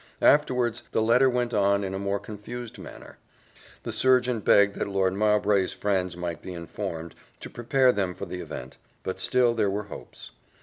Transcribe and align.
Afterwards, 0.23 0.81
the 0.93 1.01
letter 1.03 1.29
went 1.29 1.53
on 1.53 1.83
in 1.83 1.93
a 1.93 1.99
more 1.99 2.17
confused 2.19 2.79
manner. 2.79 3.19
The 3.83 3.91
surgeon 3.91 4.39
begged 4.39 4.73
that 4.77 4.87
Lord 4.87 5.13
Mowbray's 5.13 5.73
friends 5.73 6.17
might 6.17 6.41
be 6.41 6.53
informed, 6.55 7.13
to 7.39 7.51
prepare 7.51 7.91
them 7.91 8.15
for 8.15 8.25
the 8.25 8.41
event; 8.41 8.77
but 9.03 9.19
still 9.19 9.53
there 9.53 9.69
were 9.69 9.83
hopes. 9.93 10.31